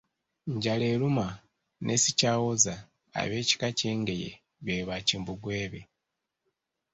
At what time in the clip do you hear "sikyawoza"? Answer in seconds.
2.03-2.75